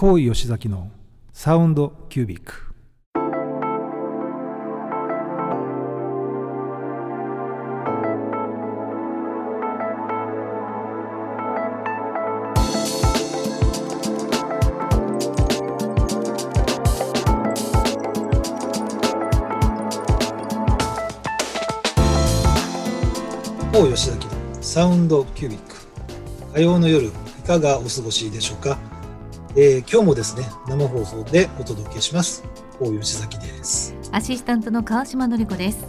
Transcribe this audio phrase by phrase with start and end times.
[0.00, 0.92] 高井吉崎の
[1.32, 2.72] サウンドキュービック。
[23.72, 25.74] 高吉崎のサウンドキュービック。
[26.54, 27.10] 火曜の夜い
[27.44, 28.78] かがお過ごしでしょうか？
[29.60, 32.44] えー今日もですね生放送でお届けします。
[32.78, 33.92] 大吉崎です。
[34.12, 35.84] アシスタントの川島典子です。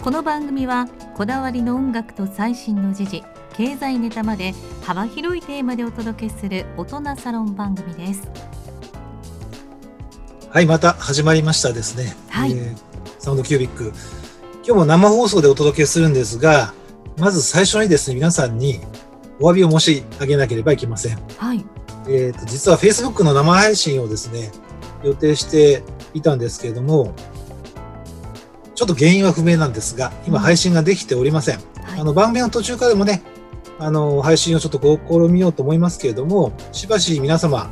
[0.00, 0.86] この番組は
[1.16, 4.54] こだわりの音楽と最新の時事経済ネタまで
[4.84, 8.22] 幅広いテーマでお届けする大人サロン番組です。
[10.50, 12.52] はいまた始まりましたですね、はい。
[12.52, 12.76] えー
[13.18, 13.92] サウンドキュービック。
[14.64, 16.72] 今日も生放送でお届けするんですが
[17.18, 18.78] まず最初にですね皆さんに
[19.40, 21.18] お詫びを申し上げなければいけません。
[21.36, 21.64] はい
[22.08, 24.50] えー、と実は Facebook の生配信をですね
[25.02, 25.82] 予定して
[26.14, 27.14] いたんですけれども
[28.74, 32.00] ちょっと原因は不明なんですが今配信ができておりません、はい。
[32.00, 33.22] あの番組の途中からでもね
[33.78, 37.70] あの配信をちょっと試みようと思いますけれどもしばし皆様、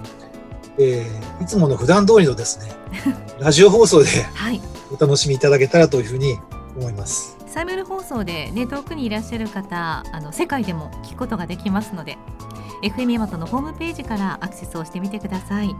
[0.79, 2.71] えーいつもの普段通りのですね
[3.41, 4.61] ラジオ放送ではい。
[4.93, 6.39] お楽しみいただけたらというふうに
[6.77, 7.37] 思います。
[7.47, 12.17] サイムル放送でね遠くにいらっしゃる方あの世界でも聞くことができますので
[12.83, 15.75] FM ヤマトのホームページからアクセスをしてみてください。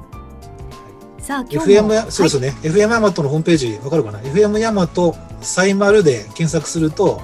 [1.19, 1.89] さあ今日も。
[1.89, 7.21] FM やそうですよね、FM ヤマトのホームページわかるかな？FM ヤマトサイマルで検索すると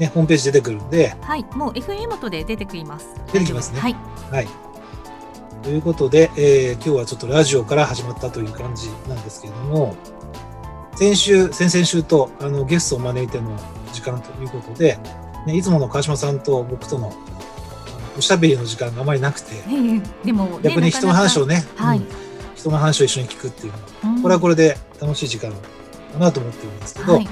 [0.00, 1.10] ねホームページ出てくるんで。
[1.20, 3.06] はい、はい、もう FM ヤマトで出てきます。
[3.32, 3.80] 出てきますね。
[3.80, 3.96] はい。
[4.30, 4.48] はい。
[5.62, 9.96] ということで、えー今日はちょっとラジオから始まったという感じなんですけれども、
[10.96, 13.56] 先週、先々週とあのゲストを招いての
[13.92, 14.98] 時間ということで、
[15.46, 17.12] ね、いつもの川島さんと僕との
[18.18, 19.54] おしゃべりの時間があまりなくて、
[20.24, 21.98] でも、ね、逆に人の話をね、はい。
[21.98, 22.06] うん。
[22.56, 27.28] 人の話を一緒に聞くっていうのは、これはこれで楽しい時間かなと思ってるんですけど、はい。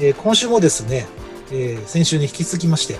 [0.00, 1.06] えー今週もですね、
[1.52, 2.96] えー先週に引き続きまして、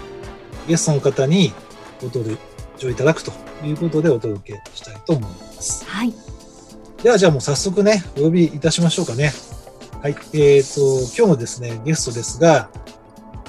[0.68, 1.52] ゲストの方に
[2.00, 2.36] ご登
[2.78, 3.32] 場いただくと
[3.64, 5.84] いうことでお届けしたいと思います。
[5.86, 6.12] はい。
[7.02, 9.32] では、じゃあもう早速ね、お呼びいたしましょうかね。
[10.02, 10.16] はい。
[10.34, 12.68] えっ、と、今日のですね、ゲストですが、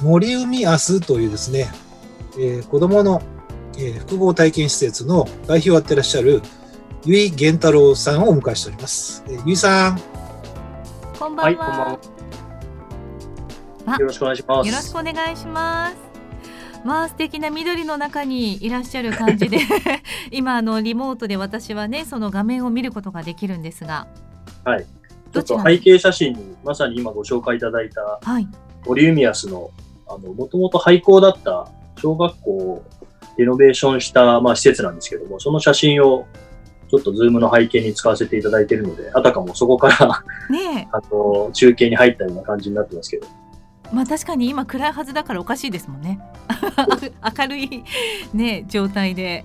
[0.01, 1.69] 森海明日というですね、
[2.37, 3.21] えー子供の、
[3.77, 6.41] えー複合体験施設の代表をやってらっしゃる、
[7.05, 9.23] 由井源太郎さんをお迎えしております。
[9.27, 10.01] えー、由井さん、
[11.17, 11.99] こんばはい、んは、こんばんは。
[13.85, 14.67] あよろしくお願いします。
[14.67, 15.95] よろしくお願いします。
[16.83, 19.59] まあ素敵な緑の中にいらっしゃる感じで
[20.31, 24.07] 今あのリモートで私はねその画面を見ることができるんですが
[24.63, 24.85] はい。
[25.31, 28.47] ちょっと背景写真に、まさに今ご紹介いただいた、はい
[28.87, 29.69] モリウミアスの、
[30.07, 31.69] あの、もともと廃校だった
[32.01, 32.83] 小学校を
[33.37, 36.25] リノベーションした、まあ、施設なんですけども、その写真を、
[36.89, 43.27] ちょっとズームの背景に使わせていただいているので、あたかもそこから、ね あの、中継に入ったような感じになってますけど。
[43.27, 46.19] えまあ確かに今暗いはずだからおかしいですもんね。
[47.39, 47.83] 明るい
[48.33, 49.43] ね状態で。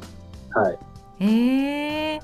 [0.50, 0.78] はい。
[1.20, 2.20] ええ。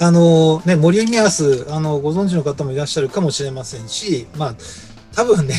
[0.00, 4.54] あのね、森海明日、あの、ご存知の方もいらっしゃるかもしれませんし、まあ、
[5.14, 5.54] 多分ね、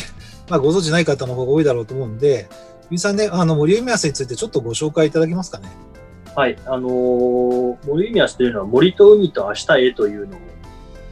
[0.48, 2.48] まあ、ご存知ない方の方が多いだろうと思うんで、
[2.90, 5.68] ゆうさんね、あの、森海明日についてちょっとご紹介いただけますかね？
[6.34, 6.56] はい。
[6.66, 10.40] あのー森ウミアスというのは森と海と明日へというのを、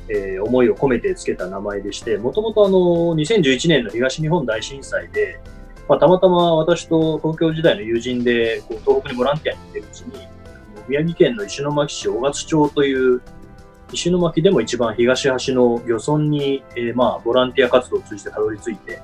[0.08, 5.40] えー思いを込めてつけた名前でして、もともとあのー2011年の東日本大震災で、
[5.88, 10.26] まあ、たまたま私と東京時代の友人でこう東北にボランティアに行ってるうちに、
[10.88, 13.22] 宮城県の石巻市大勝町という
[13.92, 19.00] 石巻でも一番東端の漁村に、えーまあ、ボランティア活動を通じてたどり着いて、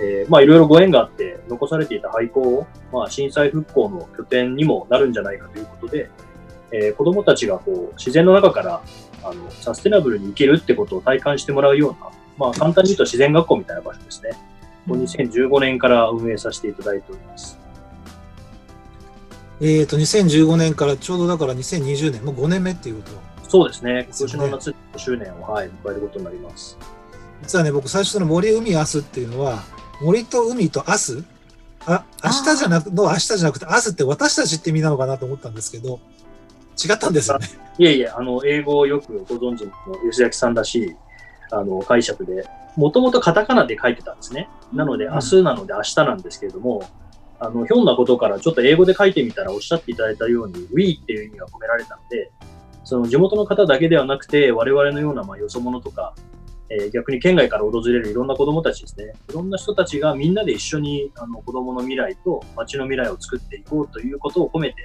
[0.00, 6.10] えーまあいろいろご縁があって残されていた廃校を、まあ、震災復興の拠点にもなるんじゃないかということで、
[6.72, 8.82] えー子供たちがこう自然の中から
[9.22, 14.30] あのサステナブルに生きるってことを体感してもらうような、まあ簡単に言うと自然学校みたいな場所ですね。
[14.88, 17.58] を2015年から運営させていただいております。
[19.60, 23.10] えっ、と、2015年からちょうどだから2020年、もう5年目っていうこ
[23.42, 23.48] と。
[23.48, 24.06] そうですね。
[24.08, 26.78] 今年の夏5周年を、はい、迎えることになります。
[27.42, 29.62] 実はね、僕最初の森海明日っていうのは、
[30.00, 31.24] 森と海と明日
[31.86, 35.98] あ、明日じゃなく、の明日じゃなくて、明日って私たちって意味なのかなと思ったんですけど、
[36.82, 37.48] 違ったんですよね。
[37.78, 39.72] いえいえ、あの、英語をよくご存知の
[40.10, 40.96] 吉崎さんらしい、
[41.50, 44.48] あの、解釈で、もともとカタカナで書いてたんですね。
[44.72, 46.82] なので、うん明日なので明日なんですけれども、
[47.38, 52.30] あの、ひょんなことからちょっと英語で書いてみたらおっしゃっていただいたように、we っていう意味が込められたので、
[52.84, 56.14] その地元の方だけではなくて、我々のような、まあ、よそ者とか、
[56.70, 59.12] えー逆に県外から訪れるいろんな子供たちですね。
[59.28, 64.76] いろんな人たちがみんなで一緒にあの子供の未来と街の未来を作っていこうということを込めて、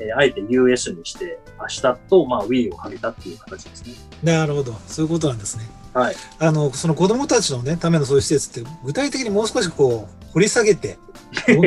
[0.00, 3.94] えーあえて us にして、明日と、まあ、Wii をかけたっていう形ですね。
[4.22, 4.72] なるほど。
[4.88, 5.64] そういうことなんですね。
[5.94, 6.14] はい。
[6.38, 10.98] あの、その子供たちのね、ためのそういう施設って、具体的にもう少しこう、掘り下げて、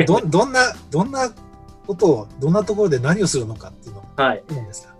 [0.06, 0.60] ど、どどんな、
[0.90, 1.28] どんな
[1.86, 4.44] ことを、どんなところで何をするのかっていうのをはい。
[4.50, 4.94] 思うんですか？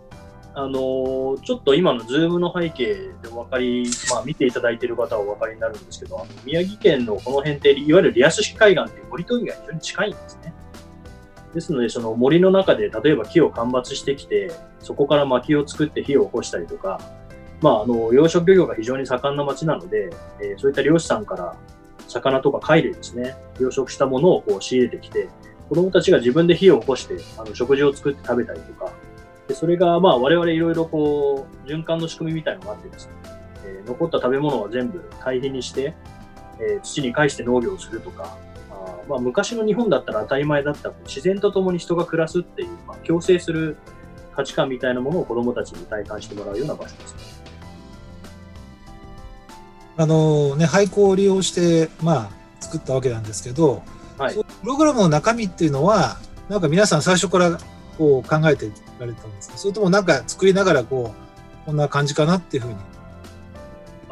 [0.55, 10.52] あのーちょっと今のズームの背景でお分かり、まあ見ていただいている方はお分かりになるんですけど、あの宮城県のこの辺って、いわゆるリアス式海岸って森と海が非常に近いんですね。
[11.55, 17.00] ですので、その森の中で例えば木を間伐してきて、そこから薪を作って火を起こしたりとか、
[17.61, 20.11] まあ、あの、養殖漁業が非常に盛んな町なので、
[20.41, 21.56] えーそういった漁師さんから
[22.08, 25.29] 魚とか貝類ですね、養殖したものをこう仕入れてきて、
[25.69, 28.93] 子供たちが自分で火を起こして、あの、食事を作って食べたりとか、
[29.50, 33.12] でそれが、まあ、我々いろいろこう、循環の仕組みみたいなのがあってですね、
[33.67, 35.93] えー残った食べ物は全部堆肥にして、
[36.61, 38.38] えー土に返して農業をするとか、
[38.70, 43.76] あーまあ、昔の日本だったら当たり前だった自然と共に人が暮らすっていう、まあ、共生する
[44.37, 47.20] 価値観みたいなものを子供たちに体感してもらうような場所ですね。
[49.97, 52.31] あのね、廃校を利用して、まあ、
[52.61, 53.82] 作ったわけなんですけど、
[54.17, 56.19] はいプログラムの中身っていうのは、
[56.49, 57.58] なんか皆さん最初から
[57.97, 58.70] こう考えて
[59.00, 61.14] られたんですかそれともなんか作りながらこ
[61.62, 62.76] う、こんな感じかなっていうふうに。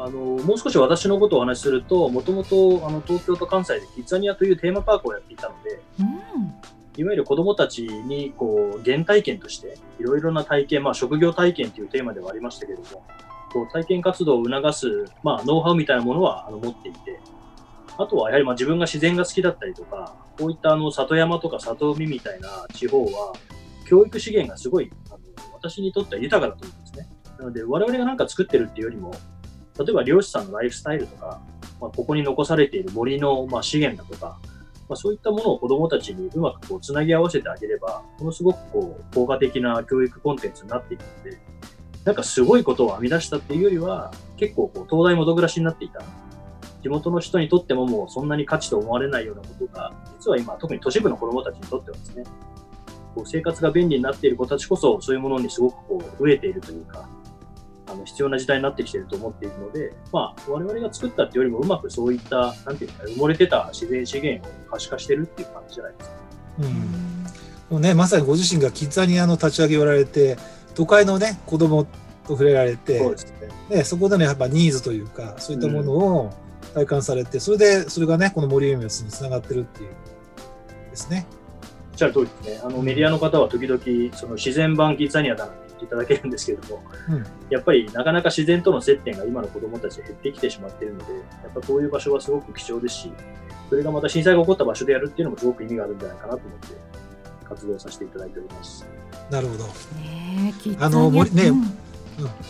[0.01, 6.53] あのもう少し私のことをお話しすると、もともとあの東京と関西でキッザニアというテーマパークをやっていたので、うん
[6.99, 13.05] いわゆる子供たちにこう原体験として、いろいろな体験、まあ、職業体験というテーマではありましたけれども、
[13.53, 17.21] こう体験活動を促す、まあ、ノウハウみたいなものはあの持っていて、
[17.97, 23.33] あとはやはりまあ自分が自然が好きだったりとか、こういったあの里山とか里海みたいな地方は、
[23.89, 25.19] 教育資源がすごいあの
[25.53, 27.09] 私にとっては豊かだと思うんですね。
[27.39, 29.11] なので、我々が何か作ってるっていうよりも、
[29.79, 31.41] 例えば漁師さんのライフスタイルとか、
[31.81, 34.37] まあ、ここに残されている森のまあ資源だとか、
[34.87, 41.39] まあ、そういったものを子どもたちにうまくこうつなぎ合わせてあげれば、ものすごくこう効果的な教育コンテンツになっていくので、
[42.05, 46.03] なんかすごいことを編み出したっていうよりは、結構こう東大元暮らしになっていた。
[46.81, 52.23] 地元の人にとってももうそんなに価値と思われないようなことが、実は今、特に都市部の子どもたちにとってはですね、
[53.15, 57.07] こう生活が便利になっている子たちこそ、そういうものにすごくこう飢えているというか、
[57.87, 66.15] あの必要な時代になってきていると思っているので、まあ、我々が作ったっていうよりも、うまくそういった、なんていうか、埋もれてた自然資源を可視化してるっていう感じじゃないですか。
[67.71, 70.37] うんね、まさにご自身がキッザニアの立ち上げをやられて、
[70.73, 71.89] 都会のね、子供と
[72.29, 73.33] 触れられて、そうです
[73.69, 73.77] ね。
[73.77, 76.33] ね、そこでのやっぱニーズというか、そういったものを
[76.73, 79.89] 体感されて、それで、それがね、この森ウメスにつながってるっていう
[80.89, 81.27] ですね。
[81.99, 82.61] しゃる通りですね。
[82.63, 93.11] あのメディアの方は時々、その自然版キッザニアだなんて言っていただけるんですけれども、うんやっぱりなかなか自然との接点が今の子供たち減ってきてしまっているので、やっぱこういう場所はすごく貴重ですし、
[93.69, 96.75] それがまた震災が起こった場所でやるっていうのもすごく意味があるんじゃないかなと思って、
[97.43, 98.85] 活動させていただいております。
[99.29, 99.63] なるほど。
[99.95, 101.89] ねあの森ねうん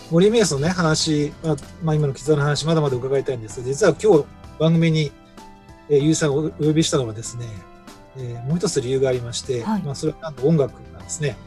[0.09, 4.25] 森メイスのね、話、まあ、まあ、今のキッザの話、まだまだ伺いたいんですが、実は今日
[4.57, 5.11] 番組に、
[5.89, 7.45] えー、ゆうさんをお呼びしたのはですね、
[8.17, 11.37] えーもう一つ理由がありまして、はいまあ、それはなんと音楽なんですね。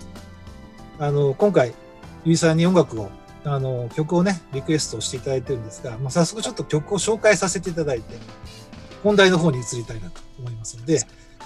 [0.98, 1.74] あの、今回、
[2.24, 3.10] ゆうさんに音楽を、
[3.44, 8.16] あの、曲をね、リクエストしていただいてるんですが、まあ、早速ちょっと曲を紹介させていただいて、
[9.02, 11.00] 本題の方に移りたいなと思いますので、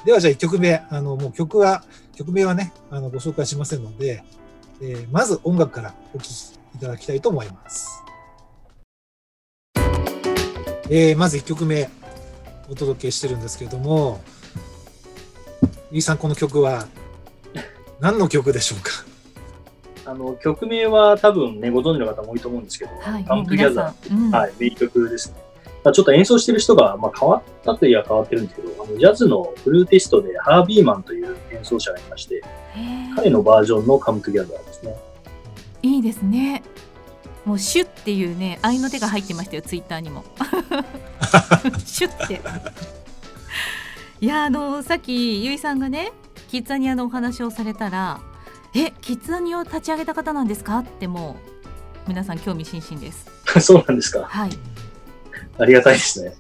[0.05, 1.83] ではじゃあ1曲目、あの、もう曲は、
[2.15, 4.23] 曲名はね、あの、ご紹介しませんので、
[4.83, 6.31] えーまず音楽からお聴き
[6.75, 8.03] いただきたいと思います。
[10.91, 11.89] えーまず1曲目
[12.69, 14.21] お届けしてるんですけれども、
[15.91, 16.87] ゆいさん、この曲は
[18.01, 18.91] 何の曲でしょうか？
[20.11, 25.37] あの曲名は多分ね、ご存知の方も多いと思うんですけど、はい、カムトゥギャザ皆さん、うんー、はい、名曲ですね。
[25.85, 32.43] まあちょっと演奏してる人が、まあ、変わったといえば変わってるんですけど、あのジャズのフルーティストでハービーマンという演奏者がいまして、
[33.15, 34.97] 彼のバージョンの Come Together ですね。
[35.83, 36.63] いいですね。
[37.45, 40.25] もうシュっていうね、合いの手が入ってましたよ、ツイッターにも。
[41.85, 42.41] シュって。
[44.21, 46.13] いや、あの、さっきゆいさんがね、
[46.49, 48.21] キッザニアのお話をされたら。
[48.75, 50.79] え、キッザニアを立ち上げた方なんですか？
[50.79, 51.37] っても
[52.07, 52.09] う。
[52.09, 53.27] 皆さん興味津々です。
[53.61, 54.23] そうなんですか。
[54.23, 54.51] はい。
[55.59, 56.31] ありがたいですね。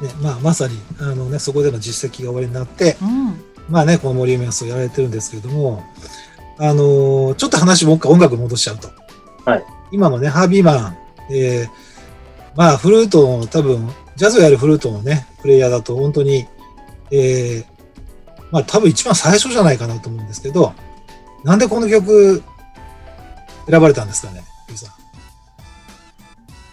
[0.00, 3.40] ねまあ、まさにあの、ね、そこでの実績がおありになって、うん。
[3.68, 5.84] まあね、この森メンスをやられてるんですけれども、
[6.58, 8.88] あのーちょっと話もう一回音楽に戻しちゃうと。
[9.44, 9.64] はい。
[9.92, 10.96] 今のね、ハービーマン、
[11.30, 11.68] えー
[12.56, 16.46] まあ、フルートの多分、ジャズをやるフルートのね、プレイヤーだと本当に、
[17.10, 17.78] えー
[18.50, 20.72] まあ多分一番最初じゃないかなと思うんですけど、
[21.44, 22.42] なんでこの曲
[23.68, 24.42] 選ばれたんですかね、
[24.74, 24.90] さん。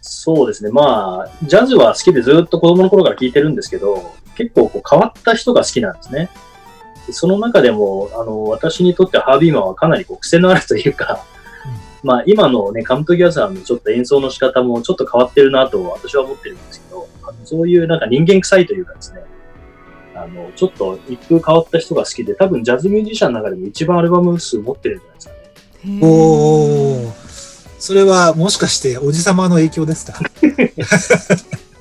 [0.01, 0.71] そうですね。
[0.71, 6.29] まあ、ジャズは好きでずっと子供の頃から聴いてるんですけど、結構こう変わった人が好きなんですね。
[7.05, 11.23] でその中でも、あの、私にとってハービーマンはかなりこう癖のあるというか、
[12.05, 19.21] まあ今のね、カムトギャザーのちょっと演奏の仕方もちょっと変わってるなと私は思ってるんですけど、あのそういうなんか人間臭いというかですね、
[20.13, 25.99] あの、ちょっと一風変わった人が好きで、多分ジャズミュージシャンの中でも一番アルバム数持ってるんじゃないですかね。
[26.03, 27.25] おー
[27.79, 30.19] それはもしかしておじさまの影響ですか？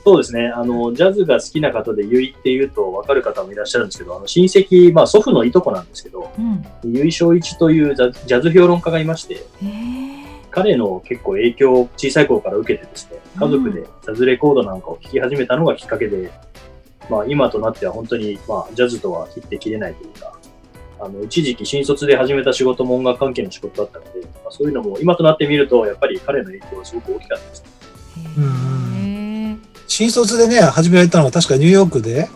[0.05, 0.49] そうですね。
[0.49, 6.63] あの、ジャズが好きな方で、ゆいっていうと分かる方もいらっしゃるんですけど、あの、親戚、まあ祖父のいとこなんですけど、うん。
[6.85, 9.47] ゆい正一というジャジャズ評論家がいまして。
[10.55, 16.31] 彼の結構影響を小さい頃から受けてですね、家族でジャズレコードなんかを聴き始めたのがきっかけで、
[17.11, 20.39] まあ今となっては本当に、まあジャズとは切って切れないというか、
[21.01, 27.65] あの、一時期新卒で始めた仕事も音楽関係の仕事だったので、まあ、そういうのも今となってみると、やっぱり彼の影響はすごく大きかったです
[28.39, 29.59] ね。
[29.89, 32.29] 新卒でね、始められたのは確かニューヨークで、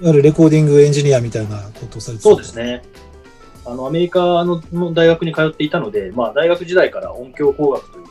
[0.00, 2.54] いわゆるレコーディングエンジニアみたいなことをされてたそうです。
[2.54, 2.82] ね。
[3.66, 8.04] あの、アメリカのの大学に通っていたので、まあ、大学時代から音響工学という、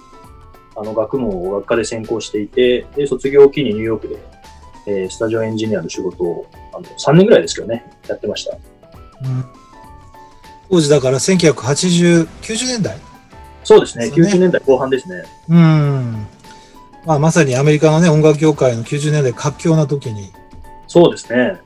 [0.75, 4.17] あの、学問を学科で専攻していて、で、卒業を機にニューヨークで、
[4.86, 8.55] えースタジオエンジニアの仕事を、あの、3年ぐらいですけどね、やってました。
[8.55, 9.63] うん
[10.74, 12.98] 当時だから1980、90年代？
[13.63, 15.24] そうですね、そうね90年代後半ですね。
[15.48, 16.27] うん。
[17.05, 20.31] まあ、まさにアメリカのね、音楽業界の90年代活況な時に、
[20.88, 21.60] そうですね。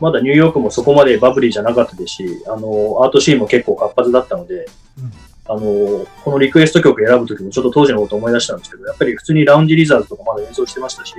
[0.00, 4.66] まだニューヨークもそこまでバブリーじゃなかったですし、あの、アートシーンも結構活発だったので、
[4.98, 5.12] うん
[5.48, 11.14] あの、このリクエスト曲選ぶときもちょっと当時のことを思い出したんですけど、やっぱり普通にラウンジリザーズとかまだ演奏してましたし、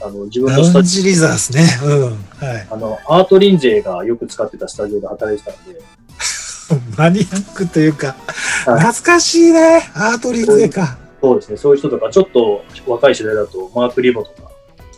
[0.00, 1.66] あの、自分ラのスタジウンジリザースね。
[1.84, 2.02] うん。
[2.02, 2.66] はい。
[2.70, 5.80] オ、あの、アートリンゼがよく使ってたスタジオで働いてたので、
[6.96, 8.08] マニアックというか、
[8.66, 9.90] はい懐かしいね。
[9.94, 10.98] アートリンゼか。
[11.20, 14.47] そうですね、そういう人とか、ちょっと若い世代だと、マーク・リボとか、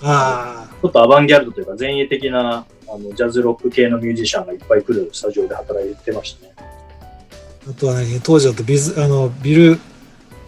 [0.02, 0.74] ああ。
[0.80, 6.52] ちょっとアバンギャルドというか前衛的なあのジャズロック系のミュージシャンがいっぱい来るスタジオで働いてましたね。
[7.68, 9.78] あとはね、当時だとビズ、あの、ビル・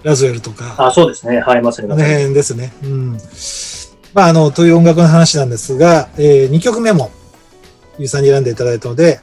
[0.03, 1.41] ラズウェルとか、あ、そうですね。
[1.41, 2.03] はい、まさにこの。
[2.03, 2.73] 辺ですね。
[2.83, 3.19] うん。
[4.15, 7.11] まあ、あの、という音楽の話なんですが、え2曲目も、
[7.99, 9.21] ゆうさんに選んでいただいたので、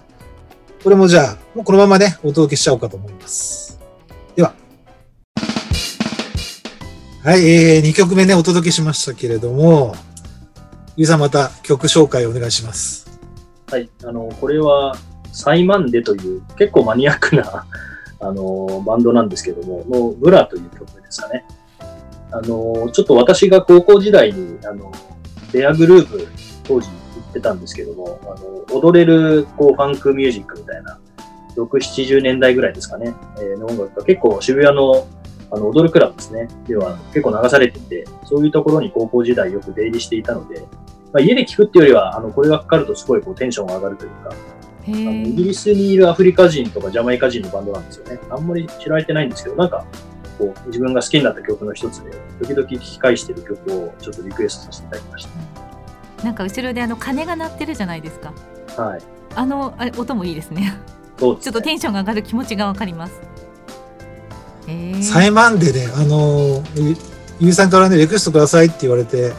[0.83, 3.79] これもじゃあ、もうこのままね、お届けしちゃおうかと思います。
[4.36, 4.53] では。
[7.24, 9.95] はい、え2曲目ね、お届けしましたけれども、
[11.00, 13.10] ゆうさんまた曲紹介お願いします。
[13.72, 13.89] はい。
[14.03, 14.98] あの、これは、
[15.32, 17.65] サイマンデという結構マニアックな、
[18.20, 21.46] あの、バンドなんですけども、のブラという曲ですかね。
[22.32, 24.91] あの、ちょっと私が高校時代に、あの、
[25.53, 26.27] レアグループ
[26.65, 26.94] 当時行
[27.29, 31.00] ってたんですけども、あの、踊れる、こう、ファンクミュージックみたいな、
[31.56, 35.08] 6、70年代ぐらいですかね、えーの音楽が結構渋谷の
[35.51, 36.48] あの踊るクラブですね。
[36.68, 40.62] では結構流されてて、そういうところに高校時代よく出入りしていたので、
[41.12, 44.36] まあ、家で聞くっていうよりは、あの、これがかかるとすごいこうテンションが上がるというか、
[44.84, 48.20] へあのイえギリスにいるアフリカ人とかジャマイカ人のバンドなんですよね。
[48.29, 49.86] あんまり知られてないんですけど、なんか、
[50.38, 55.27] こう、自分が好きになった曲の一つで、時々聞き返してる曲をちょっとリクエストさせていただきまし
[56.24, 58.34] なんか後ろであの鐘が鳴ってるじゃないですか
[58.75, 58.84] た。
[58.84, 59.01] はい。
[59.36, 60.74] あのあれ音もいいですね
[61.18, 61.41] そうね。
[61.41, 63.22] ちょっとテンションが上がる気持ちがわかります
[65.02, 66.96] サイマンデで、あの、ゆ
[67.40, 69.34] ゆうさんからね、リクエストくださいって言われて、はい、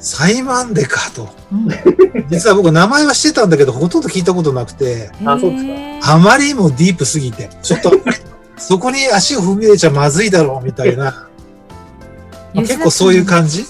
[0.00, 1.28] サイマンデかと。
[1.52, 1.68] うん、
[2.30, 5.70] 実は僕名前は知ってたんだけど、ほとんど聞いたことなくて、あそうですか。
[5.70, 7.92] へえあまりにもディープすぎて、ちょっと、
[8.56, 11.04] そこに足を踏み入れちゃまずいだろうみたいな、
[12.54, 13.66] まあ結構そういう感じ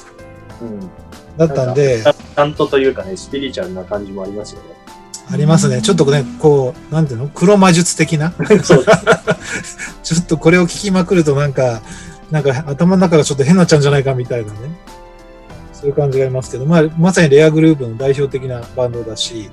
[0.61, 0.91] うん。
[1.37, 4.78] だったんで、ちゃんとというかね、スピリチュアルな感じもありますよね。
[5.31, 5.83] ありますね。
[5.83, 7.29] ちょっとね、こう、なんていうの？
[7.29, 8.33] 黒魔術的な？
[8.33, 8.73] そうです。
[10.03, 11.83] ちょっとこれを聞きまくるとなんか、
[12.31, 14.59] なんか頭の中がちょっと変になっちゃうんじゃないかみたいなね。
[15.73, 19.49] そういう感じがありますけど、まあ、まさにレアグループの代表的なバンドだし、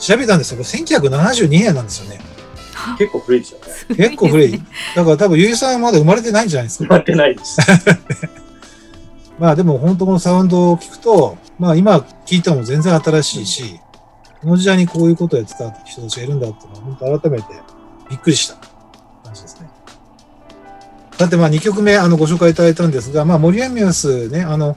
[0.00, 2.20] 調べたんですけど、1972年なんですよね。
[2.98, 3.96] 結構古いですよね。
[3.96, 4.62] 結構古い。
[4.96, 6.84] だから多分、ゆうさんはまだ生まれてないんじゃないですか。
[6.84, 7.58] 決まってないです。
[9.38, 13.80] まあでも本当このサウンドを聞くと、まあ今聞いても全然新しいし、
[14.40, 17.44] この時代にこういうことをやってた人たちがいるんだっていうのは本当改めて
[18.08, 18.54] びっくりした
[19.24, 19.68] 感じですね。
[21.18, 24.76] さてまあ2曲目あのご紹介いただいたんですが、まあ森アミュースね、あの、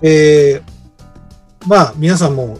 [0.00, 2.58] えー、まあ皆さんも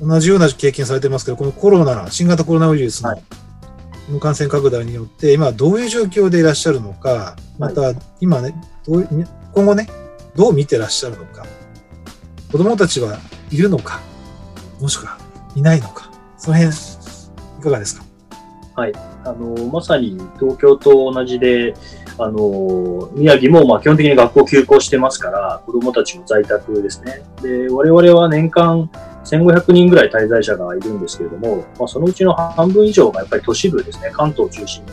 [0.00, 3.22] 同じような経験されてますけど、このコロナ、新型コロナウイルスのはい
[4.20, 8.54] 感染拡大によって、今どういう状況でいらっしゃるのか、また今ね、
[8.86, 9.08] どう
[9.54, 9.88] 今後ね、
[10.36, 11.46] どう見てらっしゃるのか、
[12.52, 13.18] 子供たちは
[13.50, 14.00] いるのか、
[14.78, 15.23] もしくは
[15.54, 18.04] いないのか、その辺、いかがですか？
[18.76, 18.92] はい
[19.24, 21.74] あの、まさに東京と同じで、
[22.18, 27.22] あの、宮城もまあ基本的に学校休校してますから、子供たちも在宅ですね。
[27.40, 28.90] で、我々は年間
[29.24, 34.92] 1500人ぐらい滞在者がいるんですけれども、まあ、そのうちの半分以上がやっぱり都市部ですね、関東を中心に、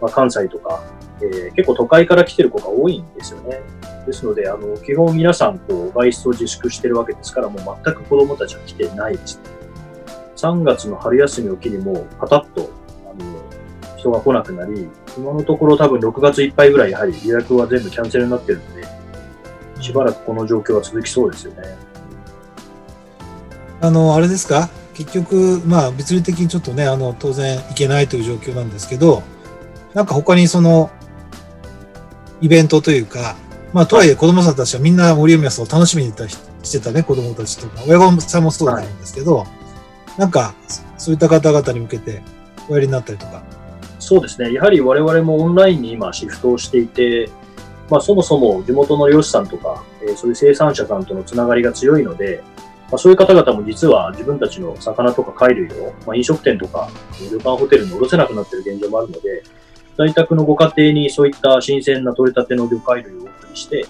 [0.00, 0.82] まあ、関西とか、
[1.22, 3.60] えー、結構都会から来てる子が多いんですよね。
[4.06, 9.59] ですので、あの基本皆さんこう外出を自粛してるわけですから、もう全く子供たちは来てないですね。
[10.40, 12.70] 3月の春休みを機にもうパタッと
[13.04, 18.86] あの人が来なくなり、今のところ多分6月いっぱいぐらいやはり予約は全部キャンセルになってるので、
[19.82, 21.62] しばらくこの状況は続きそうですよね。
[23.82, 24.68] あの、あれですか？
[24.94, 29.22] 結局、まあ物理的にちょっとね、あの、当然行けないという状況なんですけど、
[29.94, 30.90] なんか他にその、
[32.40, 33.36] イベントというか、
[33.72, 36.12] まあ、とはいえ子供さんたちはみんな森宮さんを楽しみに
[36.62, 39.48] してたね、子供たちとか、親御さんもそうだと思うんですけど、はい、
[40.18, 40.54] なんか、
[40.98, 42.22] そういった方々に向けて
[42.68, 43.42] おやりになったりとか。
[43.98, 44.52] そうですね。
[44.52, 47.30] やはり我々もオンラインに今シフトをしていて、
[47.90, 52.42] まあ、そもそも地元の漁師さんとか、えー、そういう生産者さんとのつながりが強いので、
[52.90, 56.88] まあ、そういう方々も実は自分たちの魚とか貝類を、まあ、飲食店とか
[57.30, 59.42] 旅館ホテルに卸せなくなっている現状もあるので、
[59.96, 63.86] 在宅のご家庭にそういった新鮮な取れたての魚介類をお送りして、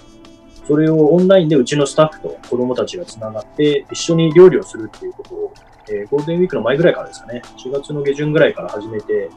[0.67, 5.53] それをオンラインでうちのスタッフと子供たちがつながって一緒に料理をするっていうことを、
[5.89, 9.29] えー、ゴールデンウィークの前ぐらいからですかね、4月の下旬ぐらいから始めて、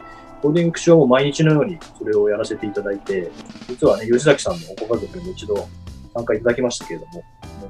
[0.43, 3.31] ゴールデンウィーク中はもう毎日のようにそれをやらせていただいて、
[3.69, 5.69] 実はね、吉崎さんのご家族にも一度
[6.15, 7.25] 参加いただきましたけれども、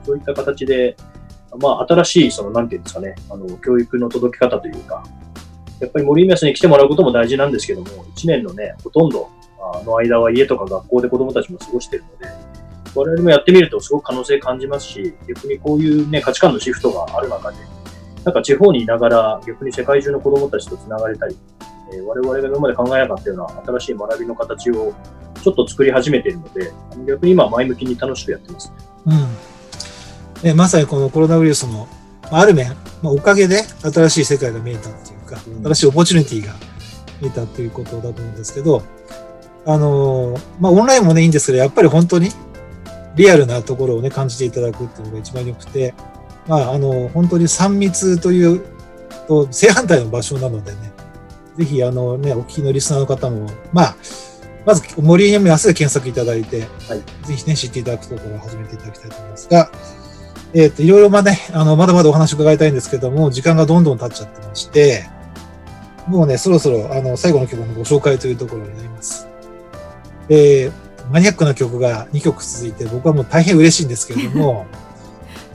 [0.05, 0.97] そういった形で、
[1.61, 5.05] まあ、新しい、その、なんていうんですかね、あの、教育の届け方というか、
[5.81, 9.29] やっぱり森宮市に来てもらうことも大事なんですけども、1年のね、ほとんど
[9.85, 12.27] の間は家とか学校で子供たちも過ごしているので、
[12.95, 17.57] 我々もやってみるとすごく可能性感じますし、逆にこういうね、価値観のシフトがある中で、
[18.25, 21.37] なんか地方にいながら逆に世界中の子供たちと繋がれたり、
[21.93, 24.95] えー、我々が今まで考えなかったような新しい学びの形を
[25.43, 26.73] ちょっと作り始めているので、
[27.07, 28.75] 逆に今前向きに楽しくやってます、ね。
[29.07, 30.49] うん。
[30.49, 31.87] ね、まさにこのコロナウイルスの
[32.31, 32.71] ある面、
[33.03, 36.55] まあ、おかげで新しい世界が見えたっていうか、新しいオポチュニティが
[37.21, 38.83] 見えたっていうことだと思うんですけど、
[39.67, 42.31] あのまあ、オンラインもね、いいんですけど、やっぱり本当に
[43.17, 45.95] リアルなところをね、感じていただくっていうのが一番良くて、
[46.47, 48.63] まあ、あの、本当に3密という
[49.27, 50.93] と正反対の場所なのでね、
[51.57, 53.97] ぜひ、あのね、お聞きのリスナーの方も、まあ、
[54.67, 59.71] まず、森山安で検索いただいて、はい、ぜひね、知っていただくところを始めていただきたいと思いますが、
[60.55, 65.05] えっ、ー、と、いろいろまね、あの、まだまだお話伺いたいんですけども、時間がどんどん経っちゃってまして、
[66.07, 69.29] もうね、そろそろ、あの、最後の曲のご紹介というところになります。
[70.29, 70.73] えー、
[71.11, 74.67] マニアックな曲が2曲続いて、僕はもう大変嬉しいんですけれども、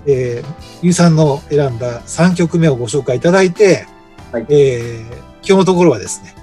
[0.10, 3.86] えー、ゆうさんの選んだ3曲目をご紹介いただいて、
[4.32, 6.34] はい、えー、今日のところはですね、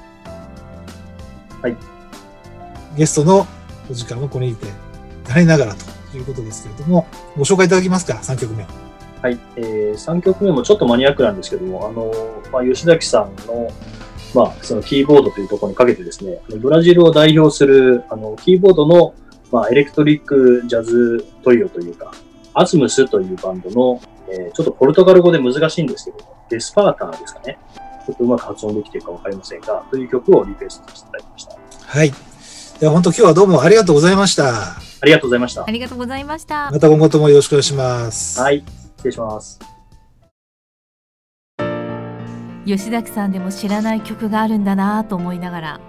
[1.62, 1.76] はい。
[2.96, 3.46] ゲストの
[3.90, 4.66] お時間はこれにて、
[5.29, 8.64] なりながらということですけれども、ご紹介いただけますか、3曲目。
[9.22, 12.12] はい、えー、3曲目もちょっとマニアックなんですけども、あの、
[12.52, 13.72] まあ、吉崎さんの、
[14.35, 19.14] まあ、そのキーボードというところにかけてですね、ブラジルを代表する、あの、キーボードの、
[19.50, 22.12] まあ、エレクトリックジャズトリオというか、
[22.58, 27.58] アスムスというバンドの、えー、ちょっとポルトガル語で難しいんですけども、デスパーターですかね。
[28.06, 31.58] ちょっとうまく発音できてるかわかりませんが、という曲をリクエストしていただきました。
[31.86, 32.12] はい。
[32.80, 34.48] では本当今日はどうもありがとうございました。
[34.48, 35.64] ありがとうございました。
[35.66, 36.70] ありがとうございました。
[36.70, 38.40] また今後ともよろしくお願いします。
[38.40, 38.64] はい。
[38.96, 39.60] 失礼します。
[42.64, 45.80] 吉崎さんでも知らない曲があるんだなと思いながら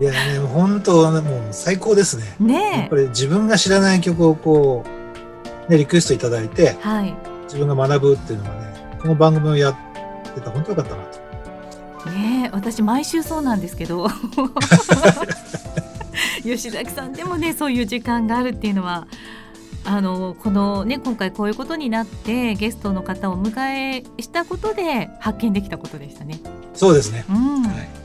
[0.00, 4.84] いやね本当もう最高ですねねやっぱり自分が知らない曲をこ
[5.68, 9.76] う、ね、リクエストいただいて、はい、自分が学ぶっていうのがねこの番組をやっ
[10.34, 14.08] てた本当よかったなとね私毎週そうなんですけど
[16.42, 19.06] 吉崎さんでもねそういう時間があるっていうのは
[19.84, 26.40] あのこのね今回こういうことになってゲストの方をお迎えしたことで発見できたことでしたね。
[26.74, 27.24] そうですね。
[27.28, 28.01] うん、はい。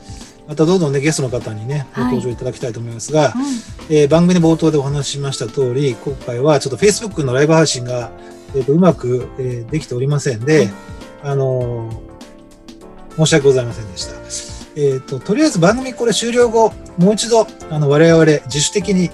[0.48, 8.10] またどんどんねゲストの方にねご登場いただきたいと思いますが、はいうん、えー、番組の冒頭でお話ししました通り、今回はちょっと Facebook のライブ配信が
[8.54, 10.70] えっ、ー、とうまく、えー、できておりませんで、
[11.22, 12.02] うん、あの
[13.16, 14.14] 申し訳ございませんでした。
[14.80, 19.10] えっ、ととりあえず番組これ終了後もう一度あの我々自主的に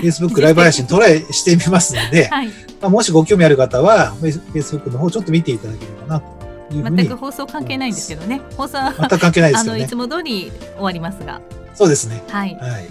[0.00, 2.48] Facebook ライブ配信トライしてみますので、 はい、
[2.80, 6.37] まあ、もしご興味ある方は、Facebook の方ちょっと見ていただければなと。
[6.70, 8.40] 全く放送関係ないんですけどね。
[8.56, 9.82] 放送は全く関係ないですよね。
[9.82, 11.40] いつも通り終わりますが。
[11.74, 12.22] そうですね。
[12.28, 12.54] はい。
[12.56, 12.88] はい、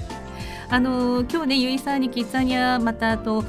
[0.70, 3.44] あの今日ねゆいさんにキッザニアまたあと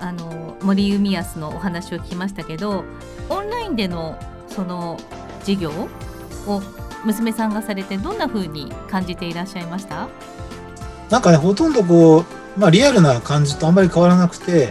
[0.00, 2.84] あの森海康のお話を聞きましたけど、
[3.28, 4.98] オンラインでのその
[5.40, 5.70] 授業
[6.46, 6.62] を
[7.04, 10.08] 娘さんがされてどんな風に感じていらっしゃいました？
[11.10, 12.24] なんかねほとんどこう
[12.58, 14.68] まあ、リアルな感じとあんまり変わらなくて、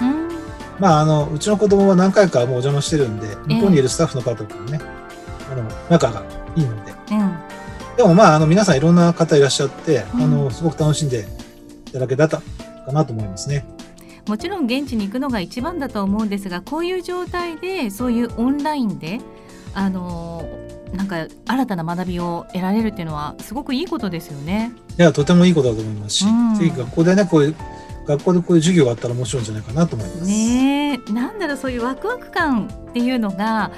[0.77, 4.81] まあ、あの、うちの子供は何回かもうお邪魔してるんで、向こうにいるスタッフの方ともね、
[5.51, 6.23] あの、仲が
[6.55, 6.91] いいので。
[7.11, 7.37] うん。
[7.97, 11.27] でもまあ、あの、皆さんいろんな方いらっしゃって、うんあの、すごく楽しんで
[11.87, 12.41] いただけたか
[12.91, 13.65] なと思いますね。
[14.27, 19.21] もちろん現地に行くのが一番だと思うんですがこういう状態でそういうオンラインで
[19.73, 24.71] あのーなんか新たな学びを得られるっていうのはすごくいいことですよね。
[24.97, 27.55] いや、とてもいいことだと思いますし、うんぜひ学校でね、こういう、
[28.05, 30.25] 学校でこういう授業があったら面白いんじゃないかなと思います。
[30.25, 33.71] ねえなんだろうそういうワクワク感っていうのが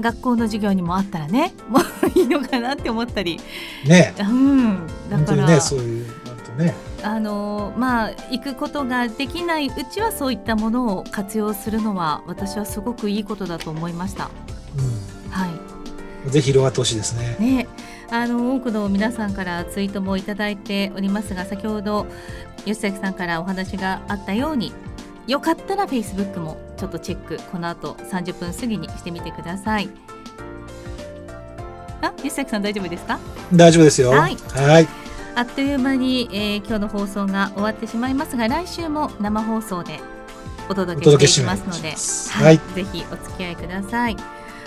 [0.00, 3.40] 学校の授業にもあったらねもういいのかなって思ったり、
[3.86, 4.14] ね。
[4.18, 14.24] うん、だから、本当にね、そういう、あとね、あのまあ行くことができないうちはそういったものを活用するのは私はすごくいいことだと思いました。
[15.30, 15.50] はい。
[16.24, 17.36] うん、ぜひ広がってほしいですね。
[17.38, 17.68] ね、
[18.10, 22.06] あの多くの皆さんからツイートもいただいておりますが先ほど
[22.64, 24.72] 吉崎さんからお話があったように
[25.26, 29.88] よかったら Facebook もちょっとチェックこの後30分過ぎにしてみてください
[32.02, 33.18] あ吉崎さん大丈夫ですか？
[33.52, 34.10] 大丈夫ですよ。
[34.10, 34.88] はいはい。
[35.34, 39.98] あっという間に、えー今日の放送が終わってしまいますが来週も生放送で
[40.68, 42.60] お届けしますのでしはい。
[42.74, 44.16] ぜひお付き合いください。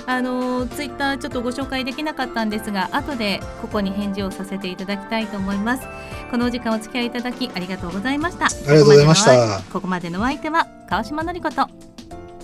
[0.07, 5.83] あのツイッターちょっとご紹介できなかったんですが後でここに返事をさせていただきたいと思います
[6.29, 11.67] このお時間お付き合いいただきありがとうございましたありがとうございましたここまでのお相手は川島のりこと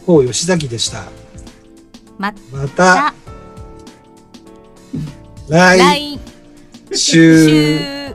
[0.06, 1.04] こう吉崎でした。
[2.20, 3.14] ままたた
[5.50, 6.20] 来。
[6.94, 8.14] 週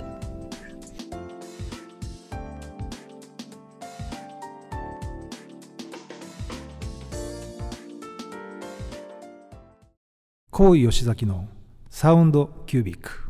[10.53, 11.49] 高井吉崎の
[11.91, 13.30] サウンドキュービック。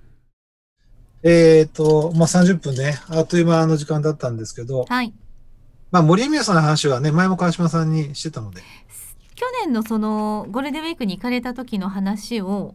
[1.22, 5.12] えっ、と、まあ、30分ね、あっという間の時間だったんですけど、はい。
[5.90, 8.62] まあ、森宮さんの話はね、前も川島さんにしてたので、
[9.34, 12.74] 去年のそのゴールデンウィークに行かれた時の話を、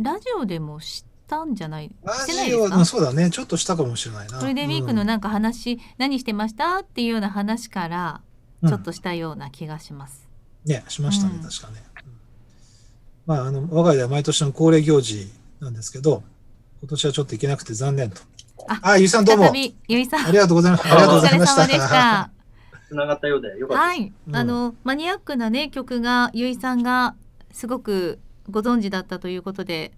[0.00, 1.90] ラジオでもしたんじゃない？
[2.02, 4.38] ラジオ、でそうだね、ちょっとしたかもしれないな。
[4.38, 6.80] ゴールデンウィークのなんか話、何してました？
[6.80, 8.20] っていうような話から
[8.62, 8.68] うん。
[8.68, 10.26] ちょっとしたような気がします。
[10.64, 11.42] ね、しましたね、うん。
[11.42, 11.84] 確かね。
[12.06, 12.12] うん。
[13.26, 16.22] まあ、あの、我が家では毎年の恒例行事なんですけど、
[16.80, 18.20] 今年はちょっと行けなくて残念と。
[18.68, 19.52] ああ、ゆいさんどうも。
[19.88, 20.88] ゆいさんありがとうございました。
[20.90, 22.30] あありがとうございました。
[22.88, 23.82] つながったようでよかった。
[23.82, 27.14] はい、うんあのマニアックなね曲がゆいさんが
[27.50, 29.92] すごくご存知だったということで。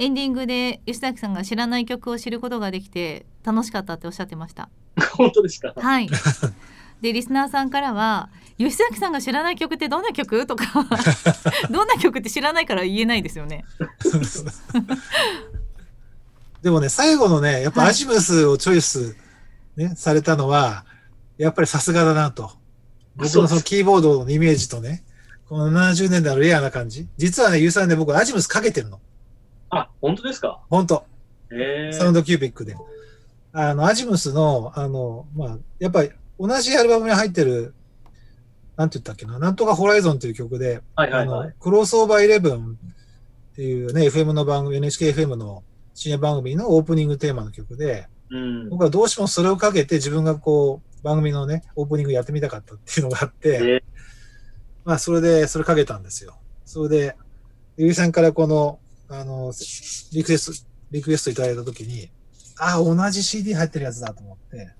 [0.00, 4.68] エンディングで吉崎さんが知らない曲を知ることができて楽しかったっておっしゃってました。
[5.16, 5.72] 本当ですか？
[5.76, 6.08] はい。
[7.00, 10.46] でリスナーさんからは吉崎さんが知らない曲ってどんな曲？
[10.46, 10.66] とか
[11.68, 13.64] どんな曲って知らないから言えないですよね。
[16.68, 19.16] でもね、最後のね、やっぱはいアジムスをチョイス、
[19.76, 20.84] ね、されたのは、
[21.38, 22.50] やっぱりさすがだなと。
[23.16, 25.02] 僕のそのキーボードのイメージとね、
[25.48, 27.08] この70年代のレアな感じ。
[27.16, 29.00] 実はね、ユーさんね、僕アジムスかけてるの。
[29.70, 30.60] あ、本当ですか？
[30.68, 31.06] ほんと。
[31.50, 32.76] えサウンドキュービックで。
[33.54, 37.72] あの、アジムスの、あの、まあ、やっぱり同じアルバムに入ってる、
[38.76, 41.40] なんて言ったっけな、なんとかホライゾンという曲で、はいはいはい。
[41.40, 42.78] あの、クロスオーバーイレブン
[43.52, 45.62] っていうね、FM の番組、NHKFM の
[45.98, 48.68] 深夜番組のオープニングテーマの曲で、うん。
[48.68, 54.00] 僕はどうしてもそれをかけて自分がこう、番組のね、オープニングやってみたかったっていうのがあって、え
[54.84, 56.38] まあ、それで、それかけたんですよ。
[56.64, 57.16] それで、
[57.76, 59.52] ゆいさんからこの、あの、
[60.12, 62.12] リクエスト、リクエストいただいたときに、
[62.60, 64.70] ああ、同じ CD 入ってるやつだと思って、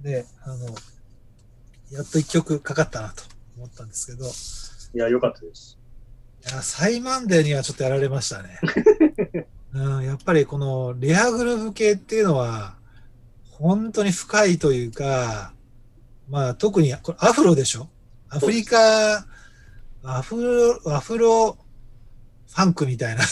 [0.00, 0.74] で、あの、
[1.92, 3.24] やっと一曲かかったなと
[3.58, 4.30] 思ったんですけど、い
[4.96, 5.80] いや、よかったです。
[6.48, 8.58] や、サイマンデーにはちょっとやられましたね。
[9.72, 12.74] うん、やっぱりこのレアグルーヴ系っていうのは、
[13.50, 15.52] 本当に深いというか、
[16.28, 17.88] まあ特にこれアフロでしょ？
[18.28, 19.26] アフリカ、
[20.02, 20.42] アフ
[20.84, 21.56] ロ、アフロ
[22.48, 23.22] ファンクみたいな。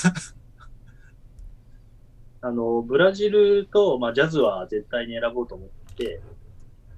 [2.41, 6.21] あの、ブラジルと、まあ、ジャズは絶対に選ぼうと思って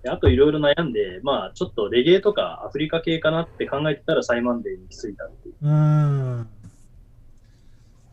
[0.07, 5.55] あといろいろ悩んで、まあ、ちょっとレゲエとかアフリカ系かなって考えてたらサイマンデーに気づいたっていう。
[5.63, 6.49] うーん。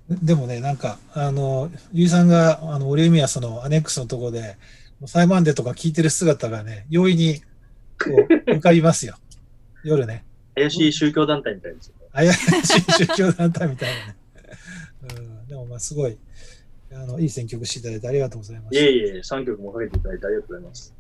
[0.10, 4.58] でもね、なんか、あの、ゆいさんが、あの、オリミアスのアネックスのところで、
[5.06, 7.42] サイマンデーとか聞いてる姿がね、容易に、
[8.02, 8.12] こ
[8.48, 9.18] う、浮かびますよ。
[9.84, 10.24] 夜ね。
[10.56, 12.08] 怪しい宗教団体みたいですよね。
[12.14, 14.16] 怪しい宗教団体みたいなね。
[15.18, 16.18] うん、でもまあすごい、
[16.92, 20.94] あの、いい選曲していただいてありがとうございましいえいえ、3曲もかけていただいてありがとうございます。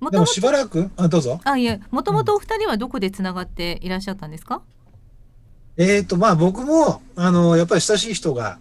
[0.00, 0.10] た。
[0.10, 1.40] でもしばらく、あ、どうぞ。
[1.42, 4.62] あいえもともとお二人はどこでつながっていらっしゃったんですか？
[5.76, 8.58] えっ、と、まあ僕も、あの、やっぱり親しい人が、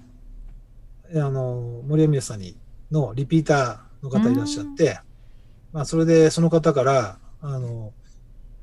[1.13, 2.55] あの、森山さんに
[2.91, 4.99] のリピーターの方いらっしゃって、
[5.73, 7.93] まあそれでその方から、あの、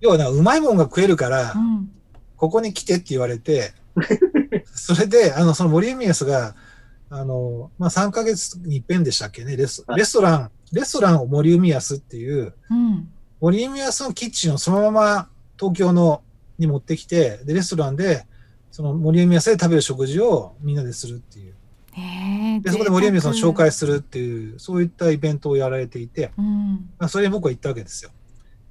[0.00, 1.90] 要はな、うまいもんが食えるから、うん。
[2.36, 3.72] ここに来てって言われて、
[4.72, 6.54] それで、あの、その森宮スが、
[7.10, 13.08] あの、まあ、3ヶ月に一遍でしたっけね、レスはいレストラン、レストランを森海安っていう、うん。
[13.40, 16.22] 森海安のキッチンをそのまま東京の
[16.58, 18.26] に持ってきて、で、レストランで、
[18.70, 21.54] その森海安で食べる食事をみんなでするっていう。
[22.62, 26.90] で、そこで森海さんを紹介すするっていう、そういったイベントをやられていて、うん。
[26.98, 28.10] まあ、それに僕は行ったわけですよ。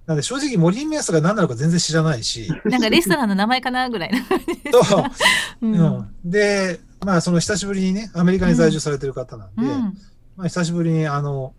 [0.05, 4.23] なので、正直森海安が何なのか全然知らないし、なんかレストランの名前かなぐらいな。
[4.71, 4.79] と、
[5.61, 6.09] ううん。
[6.23, 9.97] で、まあ、その久しぶりにね、アメリカに在住されてる方なんで、うん。
[10.37, 11.53] まあ、久しぶりに、あの、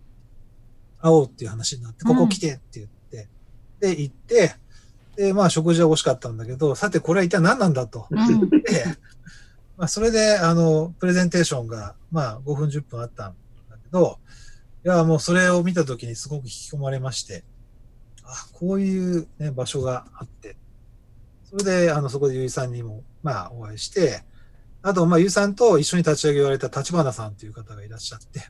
[1.01, 3.27] 会おうっていう話になって、ここ来てって言って、
[3.79, 4.55] で、行って、
[5.15, 8.07] で、まあ、食事は美味しかったんだけど、さて、これは一体何なんだと。
[8.09, 8.49] うん。
[8.49, 8.59] で、
[9.77, 13.35] まあ、それで、あの、プレゼンテーションが、まあ、5分、10分あったん
[13.69, 14.19] だけど、
[14.85, 17.43] いや、もうそれを見たときにすごく引き込まれまして、
[18.23, 20.57] あ、こういう、ね、場所があって、
[21.43, 24.23] それで、あの、そこでゆいさんにも、まあ、お会いして、
[24.81, 28.41] あと、まあ、ゆいさんと一緒に立ち上げられた立花さんという方がいらっしゃって、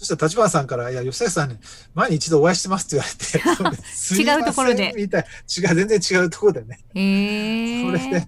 [0.00, 1.58] そしたら立花さんから、いや、吉崎さんに
[1.92, 3.04] 前に一度お会いしてますって
[3.36, 3.76] 言われて、
[4.16, 5.26] 違うところでみたい。
[5.58, 6.80] 違う、全然違うところでね。
[6.94, 7.84] へえ。
[7.84, 8.26] それで、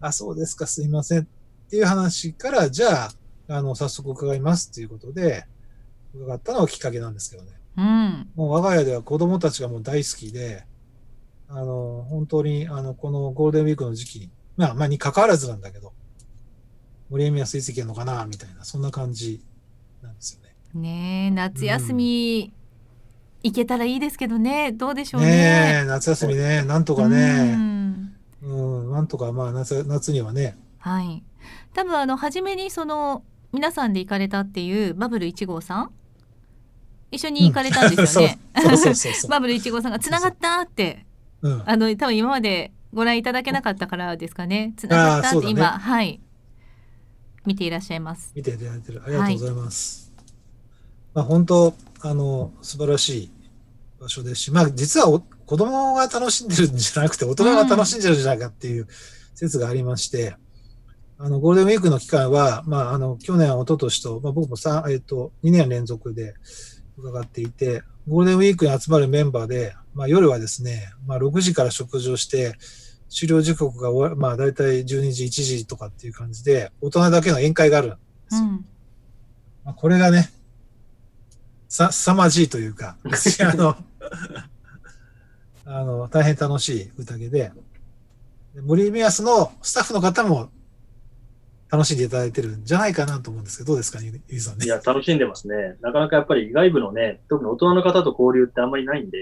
[0.00, 1.22] あ、そうですか、すいません。
[1.22, 1.26] っ
[1.68, 3.12] ていう話から、じゃあ、
[3.48, 5.44] あの、早速伺いますっていうことで、
[6.14, 7.50] 伺ったのがきっかけなんですけどね。
[7.76, 8.30] うん。
[8.36, 10.66] もう我が家では子供たちがもう大好きで、
[11.48, 15.92] あの、本当に、あの、このゴールデンウィークの時期に、まあ、まあ、に関わらずなんだけど、
[17.10, 19.42] 森山水石やのかな、みたいな、そんな感じ
[20.02, 20.47] なんですよね。
[20.74, 22.52] ねえ、夏休み、
[23.42, 24.72] 行けたらいいですけどね。
[24.72, 25.80] どうでしょうねね。
[25.82, 31.22] え、夏休みね、なんとかうね、んうん、なんとか、まあ、夏、夏にはね、はい。
[31.74, 35.90] 多分あの初めにその皆さんで行かれたっていうバブル1号さん？
[37.10, 38.38] 一緒に行かれたんですよね。
[39.28, 41.06] バブル1号さんがつながったって
[41.42, 41.62] うん。
[41.64, 44.74] あの多分今までご覧いただけなかったからですかね。
[44.76, 46.20] つながったって今、はい
[47.46, 48.32] 見ていらっしゃいます。
[48.34, 49.02] 見ていただいてる。
[49.04, 50.07] ありがとうございます。
[51.14, 53.30] まあ本当、あの、素晴らしい
[54.00, 58.86] 場所ですし、まあ実はお子供が楽しんでるんじゃなくて大人が楽しんでるんじゃないかっていう
[59.34, 60.36] 説がありまして、
[61.20, 66.34] あの、ゴールデンウィークの期間は、まああの、去年、一昨年と、まあ僕もさ、えっ、と、2年連続で
[66.96, 72.54] 伺っていて、ゴールデンウィークに集まるメンバーで、まあ夜はですね、まあ6時から食事をして、
[73.08, 77.96] 終了時刻が終わまあ大体12時、1時とかっていう感じで、大人だけの宴会があるんで
[78.30, 78.42] すよ。
[78.42, 78.66] うん。
[79.64, 80.30] まあ、これがね、
[81.68, 83.76] さ、凄まじいというか、 あの、
[85.66, 87.52] あの、大変楽しい宴で、
[88.54, 90.50] で森宮スのスタッフの方も
[91.70, 94.64] 楽しんでいただいてるんじゃないかなと思うんですけど、どうですかね、ゆいさんね？
[94.64, 95.76] いや、楽しんでますね。
[95.82, 99.18] なかなかやっぱり外部のね、特に大人の方と交流ってあんまりないんで、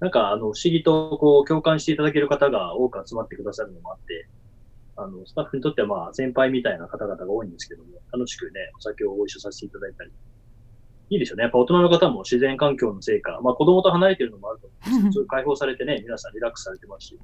[0.00, 4.28] なんか、あの、不思議と、こう、共感していただける方が多く集まってくださるのもあって、
[4.96, 10.12] あの、スタッフにとってはまあ、先輩みたいな方々が多いんですけども、楽しくね、お酒をご一緒させていただいたり。
[11.10, 11.42] いいですよね。
[11.42, 17.18] やっぱ大人の方も自然環境のせいか、まあ子供と離れてるのもあると思うんですけど、解放されてね、皆さんリラックスされてますし。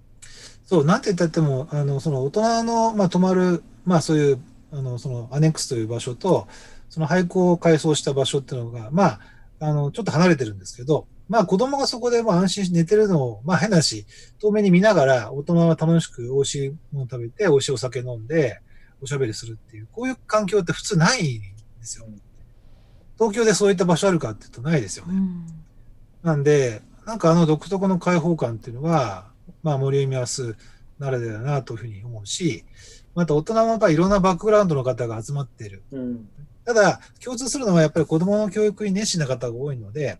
[0.64, 4.38] そう、なんて言ったっても、あの、その大人の、まあ、泊まる、まあ、そういう、
[4.72, 6.48] あの、その、アネックスという場所と、
[6.88, 9.20] その廃校を改装した場所っていうのが、まあ、
[9.60, 14.06] あの、ちょっと離れてるんですけど、まあ、子供がそこで、まあ、安心して寝てるのを、まあ、変だし、
[14.40, 18.60] 遠目に見ながら、大人は楽しく美味しいもの食べて、美味しいお酒飲んで、
[19.02, 21.46] おしゃべりするっていう、こういう環境って普通ないんで
[21.82, 22.06] すよ。
[23.18, 25.14] 東京でそういった場所あるかっていうとないですよね。
[25.14, 25.46] うん。
[26.22, 29.26] なんで、なんかあの独特の開放感っていうのは、
[29.62, 30.54] まあ森海明日
[30.98, 32.64] ならではだなというふうに思うし、
[33.14, 35.82] また大人もやっぱりいろんなバックグラウンドの方が集まっている。
[35.92, 36.28] うん。
[36.64, 40.18] ただ、共通するのはやっぱり子供の教育に熱心な方が多いので、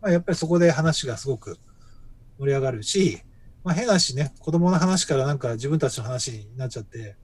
[0.00, 1.58] まあ、やっぱりそこで話がすごく
[2.38, 3.22] 盛り上がるし、
[3.64, 7.16] まあ、変なしね、子供の話からなんか自分たちの話になっちゃって、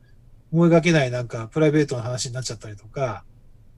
[0.51, 3.25] 思いがけないなんかプライベートの話になっちゃったりとか、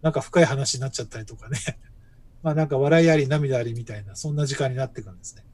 [0.02, 1.58] なんか深い話になっちゃったりとかね。
[2.42, 5.44] まあなんか笑いあり涙ありみたいな、そんな時間になっていくんですね。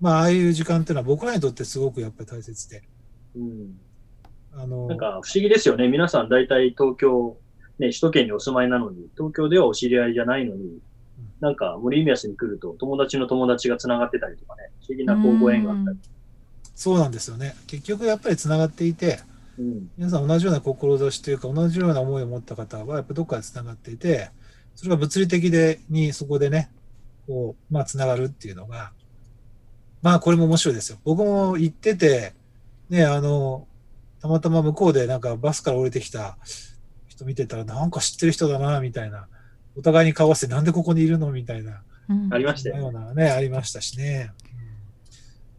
[0.00, 2.82] まあああいう時間っていうのは僕らにとってすごくやっぱり大切で。
[3.36, 3.78] うん。
[4.54, 5.88] あの、なんか不思議ですよね。
[5.88, 7.36] 皆さん大体東京、
[7.78, 10.78] ね、首都圏にお住まいなのに、東京ではお知り合いじゃないのに、
[11.40, 15.98] なんか森宮市に来ると友達の友達が繋がってたりとかね、不思議な交互縁があったり。
[16.74, 17.54] そうなんですよね。
[17.66, 19.20] 結局やっぱり繋がっていて、
[19.62, 19.90] うん。
[19.96, 24.30] 皆さん同じような志というか同じような思いを持った方はやっぱどっかで繋がっていて、
[24.74, 26.70] それが物理的でにそこでね、
[27.26, 28.92] こう、まあ繋がるっていうのが、
[30.02, 30.98] まあこれも面白いですよ。
[31.04, 32.34] 僕も行ってて、
[32.90, 33.66] ね、あの、
[34.20, 36.36] たまたま向こうでなんかバスから降りてきた
[37.08, 39.28] 人見てたらなんか知ってる人だな、みたいな。
[39.76, 42.98] お互いに顔合わせてなんでここにいるのみたいなうんありましたよよね。
[42.98, 44.32] うなね、ありましたしね。
[44.46, 44.52] うん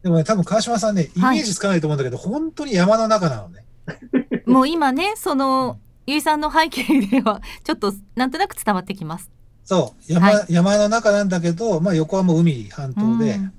[0.04, 3.64] でもね、多分川島さんね、イメージつかないと思うんだけど、本当に山の中なのね。
[4.46, 9.30] もう今ねそのゆいさんの背景ではちょっとなんとなく伝わってきます。
[9.64, 13.54] そう、山、は山の中なんだけど、まあ横はもう海半島で、うん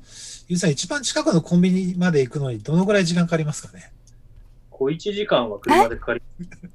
[0.47, 3.91] ゆうさん一番近くのコンビニまで行くのにどのぐらい時間かかりますかね？
[4.71, 6.23] 小1時間は車でかかり、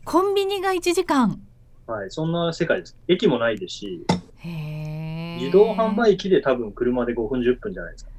[0.05, 1.39] コンビニが1時間。
[1.85, 2.95] はい、そんな世界です。
[3.07, 4.05] 駅もないですし、
[5.39, 8.11] 自動販売機で多分車で5分10分じゃないですか。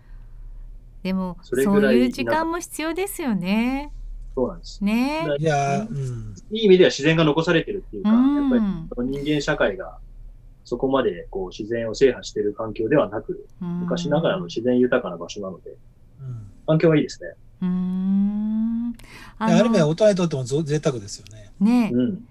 [1.03, 3.91] でもそれぐらいそういう時間も必要ですよね。
[4.35, 4.85] そうなんです。
[4.85, 5.27] ね。
[5.39, 6.35] いやー、うん。
[6.51, 9.99] いい意味では自然が残されてるっていうか、うんやっぱり人間社会が
[10.65, 15.71] そこまでこう自然を制覇している環境ではなく、昔ながらの自然豊かな場所なので、
[16.21, 17.31] うん環境はいいですね。
[17.63, 18.93] うーん。
[18.93, 18.99] で
[19.39, 21.51] あある意味大人にとってもぞ贅沢ですよね。
[21.59, 22.25] ねうん。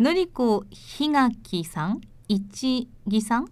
[0.00, 3.48] のりこひがきさん、いちぎさん？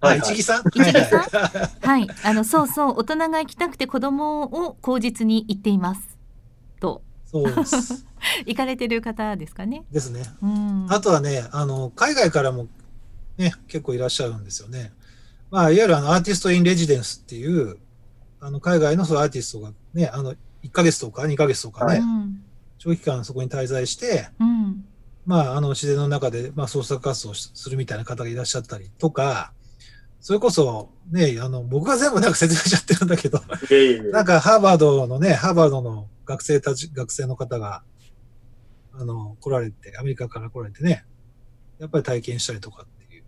[0.00, 0.42] あ、はい、はい一木。
[0.44, 0.62] さん？
[0.68, 1.20] 一木さん？
[1.20, 6.13] ははい、あのそうそう大人が行きたくて子供を口実に行っています。
[7.34, 8.06] そうです。
[8.46, 9.84] 行かれてる方ですかね？
[9.90, 10.22] ですね。
[10.40, 10.86] うん。
[10.88, 12.68] あとはね、あの、海外からも
[13.36, 14.92] ね、結構いらっしゃるんですよね。
[15.50, 17.78] まあ、いわゆるあの、アーティスト・イン・レジデンスっていう、
[18.40, 22.40] あの、海外のそのアーティストがね、あの、1ヶ月とか2ヶ月とかね、はうん。
[22.78, 24.84] 長期間そこに滞在して、うん。
[25.26, 29.52] まあ、あの、自然の中で、まあ、創作活動するみたいな方がいらっしゃったりとか、
[30.20, 33.42] それこそ、ね、あの、僕が全部なんか説明しちゃってるんだけど、
[34.12, 37.82] なんかハーバードのね、ハーバードの学生たち、学生の方が、
[38.92, 41.04] あの、来られて、アメリカから来られてね、
[41.78, 43.24] やっぱり体験したりとかっていう。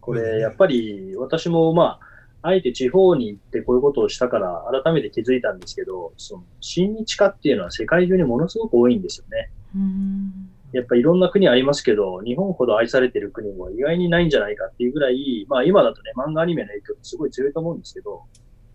[0.00, 2.08] これ、やっぱり私もまあ、
[2.40, 9.50] あえて地方に行ってこういうことをしたから改めて気づいたんですけど、その親日家っていうのは世界中にものすごく多いんですよね。
[9.74, 10.50] うん。
[10.72, 18.22] やっぱいろんな国ありますけど、日本ほど愛されてる国も意外にないんじゃないかっていうぐらい、まあ今だとね、漫画アニメの影響ってすごい強いと思うんですけど、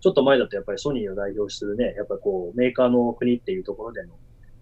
[0.03, 4.09] ちょっと前だとやっぱりソニーを代表するね、やっぱこうメーカーの国っていうところでの、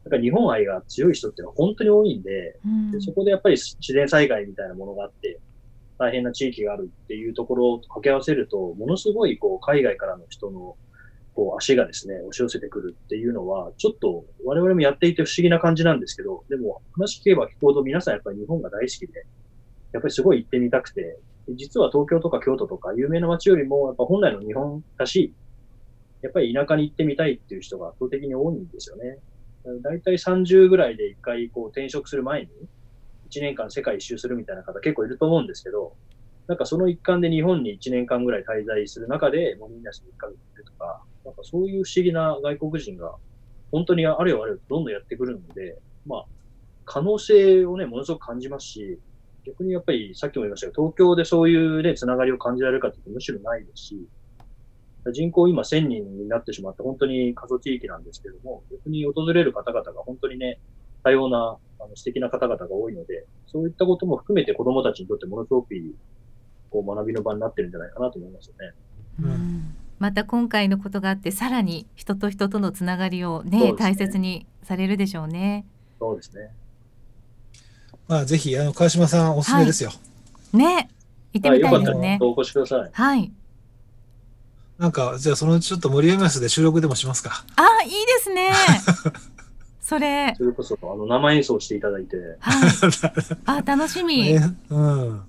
[0.06, 2.91] なんか日本愛が強い人っていうのは本当に多いんで、うん。
[2.91, 5.39] でそこでやっぱり自然災害みたいなものがあって、
[5.97, 10.77] 大変な地域があるっていうところを掛け合わせると、ものすごいこう海外からの人の
[11.34, 19.25] こう足がですね、押し寄せてくるっていうのは、ちょっと我々もやっていて不思議な感じなんですけど、でも話聞けば聞くほど皆さんやっぱり日本が大好きで、
[19.91, 21.17] やっぱりすごい行ってみたくて、で
[21.49, 25.34] 実は東京とか京都とか有名な街よりも、やっぱ本来の日本らしい、
[26.21, 29.17] やっぱり田舎に行ってみたいっていう人が圧倒的に多いんですよね。
[29.84, 32.47] だいたい30ぐらいで一回こう転職する前に、
[33.30, 35.95] 1年間世界一周するみたいな方結構いると思うんですけど、
[36.47, 43.15] なんかその一環で日本に1年間ぐらい滞在する中で、モニーナスに1ヶ月いるとか、なんかそういう不思議な外国人が
[43.71, 46.25] 本当にあれよあれよどんどんやってくるので、まあ、
[46.86, 48.99] 可能性をね、ものすごく感じますし、
[49.45, 54.08] 逆にやっぱりさっきも言いましたけど、東京でそういうね、つながりを感じられるかというとむしろないですし、
[55.13, 60.60] 人口今1000人になってしまって本当に過疎地域なんですけども、逆に訪れる方々が本当にね、
[61.04, 65.95] 多様なあの素敵な方々が多いので、そういったことも含めて子供たちにとってものすごくいい
[66.69, 68.73] こう学びの場になってるんじゃないかなと思いますよね。
[69.23, 75.63] うんまた今回のことがあってさらに人と人とのつながりをねね大切にされるでしょうね。
[75.99, 76.49] そうですね。
[78.07, 79.91] まあ、ぜひ、あの、川島さんおすすめですよ。
[80.53, 80.89] ね
[81.33, 82.17] 行ってはい、みよかったいですね。
[82.21, 82.89] お越しください。
[82.91, 83.31] はい。
[84.77, 87.45] なんか、じゃあ、そのうちちょっと森山スで収録でもしますか。
[87.55, 88.51] あいいですね。
[89.81, 92.69] それそれこそ、あの、生演奏していただいて、はい。
[93.45, 94.33] あ楽しみ。
[94.33, 95.21] ね、うん。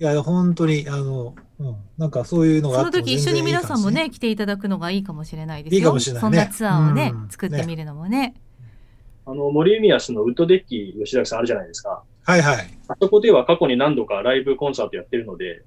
[0.00, 5.78] いや、本当に、あの、うん、なんかそういうのがその時一緒に皆さんもね来ていただくのがいいかもしれないですよ。
[5.78, 8.34] いいかもしれないねそんなツアーをね、うん作ってみるのもね。
[9.26, 12.02] あの、森ミアスのウッドデッキ吉崎さんあるじゃないですか。
[12.24, 12.70] はいはい。
[12.88, 15.62] あそこでは過去に何度かライブコンサートやってるので、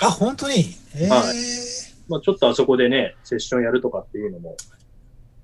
[0.00, 0.54] あ、本当に？
[0.96, 1.22] ええは
[2.08, 4.56] まあちょっとあそこでね、セッションやるとかっていうのも、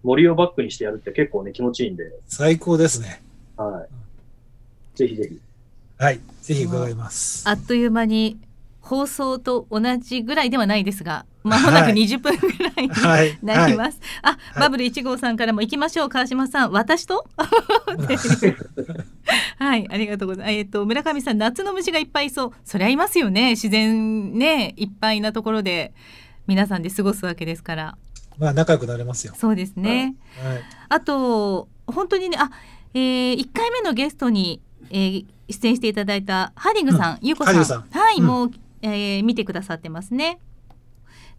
[0.03, 3.23] 森をバックにしてやるって結構ね、気持ちいいんで、最高ですね。
[3.57, 3.87] は
[4.95, 4.99] い。
[4.99, 5.41] ぜひぜひ。
[5.99, 6.21] はい。
[6.43, 7.49] ぜひ伺います。
[7.49, 8.39] あっという間に
[8.85, 13.39] 放送と同じぐらいではないですが、まもなくはい20分ぐらいにはい。
[13.43, 13.99] なります。
[14.21, 14.61] あ、い。
[14.61, 16.71] バブル1号さんからも行きましょう川島さん。
[16.71, 17.27] 私と？
[19.59, 19.89] はい。
[19.91, 20.53] ありがとうございます。
[20.53, 22.53] えっ、と村上さん夏の虫がいっぱいいそう。
[22.63, 23.53] そりゃいますよね。
[23.53, 25.95] 自然ねいっぱいなところで
[26.47, 27.97] 皆さんで過ごすわけですから。
[28.39, 29.33] まあ、仲良くなれますよ。
[29.35, 30.63] そうですね、はい。
[30.91, 32.51] あと本当にねあ、
[32.93, 34.61] えー、1回目のゲストに、
[34.91, 37.55] えー出演していただいたハリングさん、ゆうこさん。
[37.55, 37.81] ハリングさん。
[37.91, 38.27] はい、うん。
[38.27, 38.51] もう、
[38.85, 40.39] えー、見てくださってますね。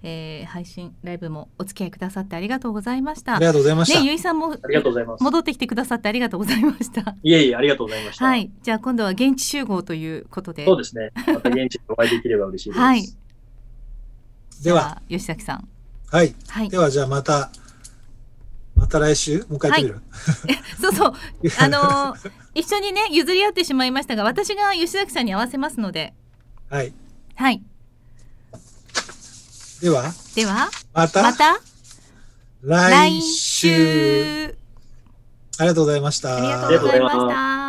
[0.01, 3.35] えー、配信ライブもお付き合いくださってありがとうございました。
[3.35, 3.99] ありがとうございました。
[3.99, 5.23] ね、ゆいさんもありがとうございます。
[5.23, 7.15] 戻ってきてくださってありがとうございました。
[7.23, 8.25] いえいえありがとうございました。
[8.25, 10.65] はい、じゃあ今度は現地集合ということで。
[10.65, 11.11] そうですね。
[11.15, 12.79] また現地でお会いできれば嬉しいです。
[12.79, 13.03] はい。
[14.63, 15.67] では吉崎さん。
[16.11, 16.35] はい。
[16.47, 17.51] はい、ではじゃあまた
[18.75, 19.39] また来週？
[19.39, 19.93] もう一回やる？
[19.95, 20.03] はい、
[20.79, 21.13] そうそう。
[21.59, 26.13] あのー、 一緒にね譲り合ってしまいましたが、私が吉崎さんに合わせますので。
[26.69, 26.93] はい。
[27.35, 27.61] はい。
[29.81, 31.59] では、では、また、また
[32.63, 34.55] 来週
[35.57, 36.65] ありがとうございました。
[36.67, 37.64] ありがとうございました。